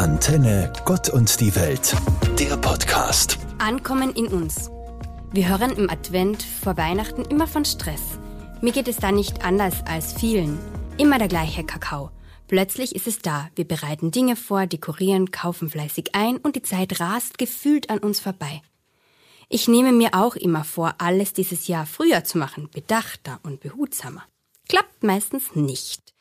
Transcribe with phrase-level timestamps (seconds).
[0.00, 1.94] Antenne Gott und die Welt,
[2.38, 3.38] der Podcast.
[3.58, 4.70] Ankommen in uns.
[5.30, 8.00] Wir hören im Advent vor Weihnachten immer von Stress.
[8.62, 10.58] Mir geht es da nicht anders als vielen.
[10.96, 12.12] Immer der gleiche Kakao.
[12.48, 13.50] Plötzlich ist es da.
[13.56, 18.20] Wir bereiten Dinge vor, dekorieren, kaufen fleißig ein und die Zeit rast gefühlt an uns
[18.20, 18.62] vorbei.
[19.50, 24.24] Ich nehme mir auch immer vor, alles dieses Jahr früher zu machen, bedachter und behutsamer.
[24.66, 26.14] Klappt meistens nicht.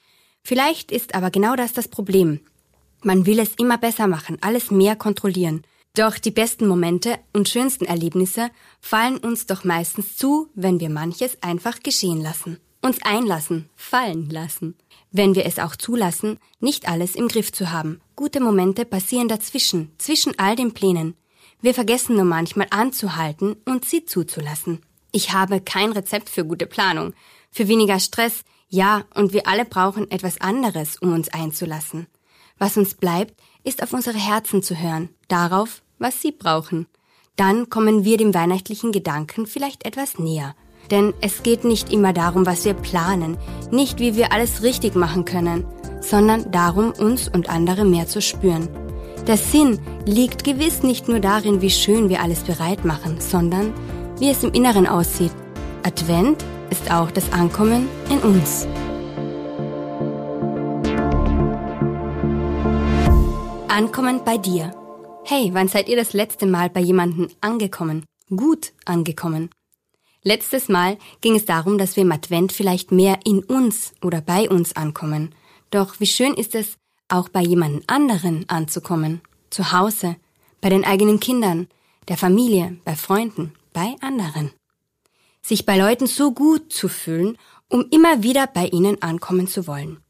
[0.43, 2.41] Vielleicht ist aber genau das das Problem.
[3.01, 5.63] Man will es immer besser machen, alles mehr kontrollieren.
[5.95, 11.41] Doch die besten Momente und schönsten Erlebnisse fallen uns doch meistens zu, wenn wir manches
[11.41, 12.59] einfach geschehen lassen.
[12.81, 14.75] Uns einlassen, fallen lassen.
[15.11, 17.99] Wenn wir es auch zulassen, nicht alles im Griff zu haben.
[18.15, 21.15] Gute Momente passieren dazwischen, zwischen all den Plänen.
[21.61, 24.81] Wir vergessen nur manchmal anzuhalten und sie zuzulassen.
[25.11, 27.13] Ich habe kein Rezept für gute Planung,
[27.51, 32.07] für weniger Stress, ja, und wir alle brauchen etwas anderes, um uns einzulassen.
[32.59, 36.87] Was uns bleibt, ist auf unsere Herzen zu hören, darauf, was sie brauchen.
[37.37, 40.55] Dann kommen wir dem weihnachtlichen Gedanken vielleicht etwas näher.
[40.91, 43.37] Denn es geht nicht immer darum, was wir planen,
[43.71, 45.65] nicht wie wir alles richtig machen können,
[46.01, 48.67] sondern darum, uns und andere mehr zu spüren.
[49.27, 53.73] Der Sinn liegt gewiss nicht nur darin, wie schön wir alles bereit machen, sondern
[54.17, 55.31] wie es im Inneren aussieht.
[55.83, 58.67] Advent ist auch das Ankommen in uns.
[63.79, 64.75] Ankommen bei dir.
[65.23, 68.03] Hey, wann seid ihr das letzte Mal bei jemandem angekommen?
[68.27, 69.51] Gut angekommen.
[70.21, 74.49] Letztes Mal ging es darum, dass wir im Advent vielleicht mehr in uns oder bei
[74.49, 75.33] uns ankommen.
[75.71, 76.75] Doch wie schön ist es,
[77.07, 79.21] auch bei jemand anderen anzukommen.
[79.49, 80.17] Zu Hause,
[80.59, 81.69] bei den eigenen Kindern,
[82.09, 84.51] der Familie, bei Freunden, bei anderen.
[85.41, 87.37] Sich bei Leuten so gut zu fühlen,
[87.69, 90.01] um immer wieder bei ihnen ankommen zu wollen.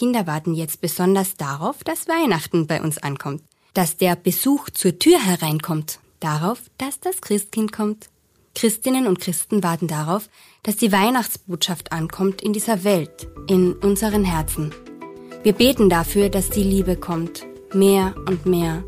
[0.00, 3.42] Kinder warten jetzt besonders darauf, dass Weihnachten bei uns ankommt,
[3.74, 8.08] dass der Besuch zur Tür hereinkommt, darauf, dass das Christkind kommt.
[8.54, 10.30] Christinnen und Christen warten darauf,
[10.62, 14.74] dass die Weihnachtsbotschaft ankommt in dieser Welt, in unseren Herzen.
[15.42, 17.44] Wir beten dafür, dass die Liebe kommt,
[17.74, 18.82] mehr und mehr.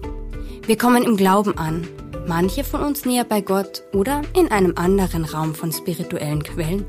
[0.67, 1.87] Wir kommen im Glauben an,
[2.27, 6.87] manche von uns näher bei Gott oder in einem anderen Raum von spirituellen Quellen.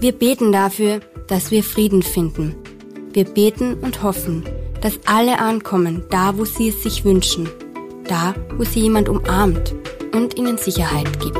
[0.00, 0.98] Wir beten dafür,
[1.28, 2.56] dass wir Frieden finden,
[3.14, 4.44] wir beten und hoffen,
[4.80, 7.48] dass alle ankommen, da wo sie es sich wünschen,
[8.08, 9.74] da wo sie jemand umarmt
[10.12, 11.38] und ihnen Sicherheit gibt.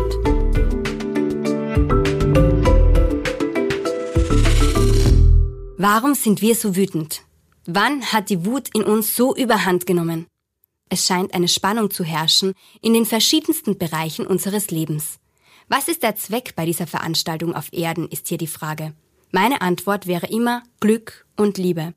[5.76, 7.22] Warum sind wir so wütend?
[7.66, 10.26] Wann hat die Wut in uns so überhand genommen?
[10.88, 15.18] Es scheint eine Spannung zu herrschen in den verschiedensten Bereichen unseres Lebens.
[15.68, 18.94] Was ist der Zweck bei dieser Veranstaltung auf Erden, ist hier die Frage.
[19.34, 21.92] Meine Antwort wäre immer Glück und Liebe.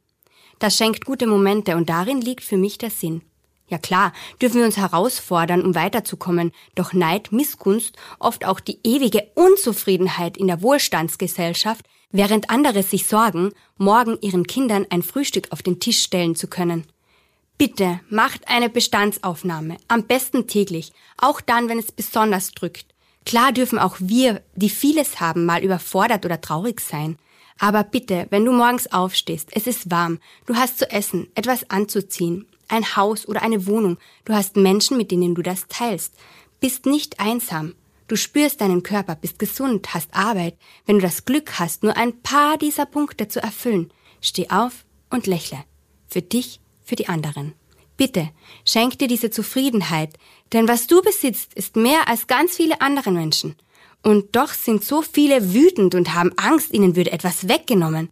[0.58, 3.22] Das schenkt gute Momente und darin liegt für mich der Sinn.
[3.68, 4.12] Ja klar,
[4.42, 10.48] dürfen wir uns herausfordern, um weiterzukommen, doch Neid, Missgunst, oft auch die ewige Unzufriedenheit in
[10.48, 16.36] der Wohlstandsgesellschaft, während andere sich sorgen, morgen ihren Kindern ein Frühstück auf den Tisch stellen
[16.36, 16.88] zu können.
[17.60, 22.88] Bitte macht eine Bestandsaufnahme, am besten täglich, auch dann, wenn es besonders drückt.
[23.28, 27.20] Klar dürfen auch wir, die vieles haben, mal überfordert oder traurig sein.
[27.60, 32.46] Aber bitte, wenn du morgens aufstehst, es ist warm, du hast zu essen, etwas anzuziehen,
[32.68, 36.14] ein Haus oder eine Wohnung, du hast Menschen, mit denen du das teilst,
[36.60, 37.76] bist nicht einsam,
[38.08, 42.22] du spürst deinen Körper, bist gesund, hast Arbeit, wenn du das Glück hast, nur ein
[42.22, 43.92] paar dieser Punkte zu erfüllen,
[44.22, 45.64] steh auf und lächle.
[46.08, 47.54] Für dich, für die anderen.
[47.98, 48.30] Bitte,
[48.64, 50.14] schenk dir diese Zufriedenheit,
[50.54, 53.56] denn was du besitzt, ist mehr als ganz viele andere Menschen.
[54.04, 58.10] Und doch sind so viele wütend und haben Angst, ihnen würde etwas weggenommen.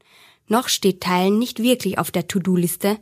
[0.47, 2.97] Noch steht Teilen nicht wirklich auf der To-Do-Liste.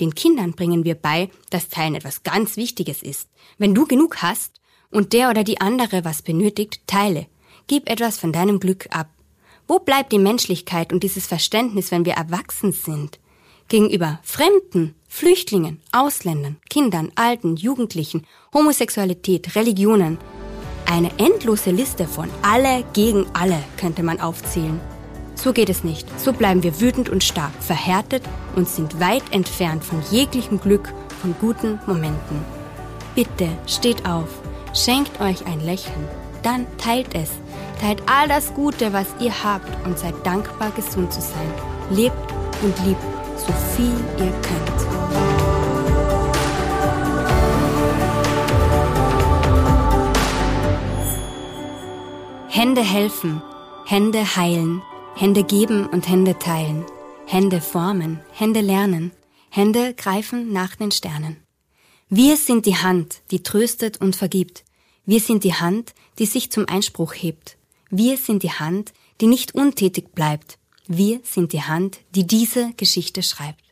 [0.00, 3.28] Den Kindern bringen wir bei, dass Teilen etwas ganz Wichtiges ist.
[3.58, 4.60] Wenn du genug hast
[4.90, 7.26] und der oder die andere was benötigt, teile.
[7.66, 9.08] Gib etwas von deinem Glück ab.
[9.68, 13.20] Wo bleibt die Menschlichkeit und dieses Verständnis, wenn wir erwachsen sind?
[13.68, 20.18] Gegenüber Fremden, Flüchtlingen, Ausländern, Kindern, Alten, Jugendlichen, Homosexualität, Religionen,
[20.90, 24.80] eine endlose Liste von alle gegen alle könnte man aufzählen.
[25.36, 26.06] So geht es nicht.
[26.20, 28.22] So bleiben wir wütend und stark, verhärtet
[28.56, 30.92] und sind weit entfernt von jeglichem Glück,
[31.22, 32.44] von guten Momenten.
[33.14, 34.28] Bitte steht auf,
[34.74, 36.08] schenkt euch ein Lächeln,
[36.42, 37.30] dann teilt es.
[37.80, 41.50] Teilt all das Gute, was ihr habt und seid dankbar, gesund zu sein.
[41.90, 42.14] Lebt
[42.62, 43.00] und liebt
[43.38, 45.39] so viel ihr könnt.
[52.70, 53.42] Hände helfen,
[53.84, 54.80] Hände heilen,
[55.16, 56.84] Hände geben und Hände teilen,
[57.26, 59.10] Hände formen, Hände lernen,
[59.50, 61.38] Hände greifen nach den Sternen.
[62.10, 64.62] Wir sind die Hand, die tröstet und vergibt.
[65.04, 67.56] Wir sind die Hand, die sich zum Einspruch hebt.
[67.90, 70.56] Wir sind die Hand, die nicht untätig bleibt.
[70.86, 73.64] Wir sind die Hand, die diese Geschichte schreibt.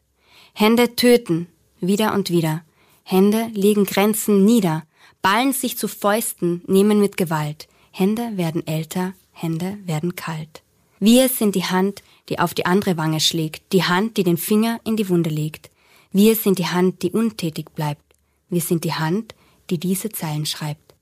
[0.54, 1.46] Hände töten,
[1.80, 2.64] wieder und wieder.
[3.04, 4.82] Hände legen Grenzen nieder,
[5.22, 7.68] ballen sich zu Fäusten, nehmen mit Gewalt.
[7.90, 10.62] Hände werden älter, Hände werden kalt.
[11.00, 14.80] Wir sind die Hand, die auf die andere Wange schlägt, die Hand, die den Finger
[14.84, 15.70] in die Wunde legt.
[16.12, 18.02] Wir sind die Hand, die untätig bleibt.
[18.48, 19.34] Wir sind die Hand,
[19.70, 20.94] die diese Zeilen schreibt.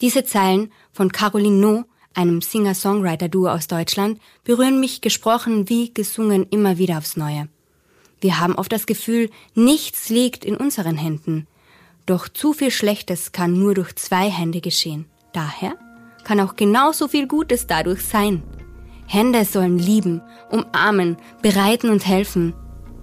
[0.00, 1.84] Diese Zeilen von Caroline No,
[2.14, 7.48] einem Singer-Songwriter-Duo aus Deutschland, berühren mich gesprochen wie gesungen immer wieder aufs Neue.
[8.20, 11.46] Wir haben oft das Gefühl, nichts liegt in unseren Händen.
[12.04, 15.06] Doch zu viel Schlechtes kann nur durch zwei Hände geschehen.
[15.32, 15.78] Daher
[16.24, 18.42] kann auch genauso viel Gutes dadurch sein.
[19.06, 22.54] Hände sollen lieben, umarmen, bereiten und helfen.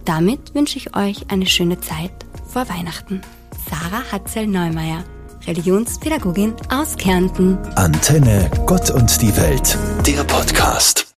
[0.06, 2.12] Damit wünsche ich euch eine schöne Zeit
[2.48, 3.21] vor Weihnachten.
[3.69, 5.04] Sarah Hatzel-Neumeier,
[5.45, 7.57] Religionspädagogin aus Kärnten.
[7.75, 9.77] Antenne Gott und die Welt,
[10.07, 11.06] der Podcast.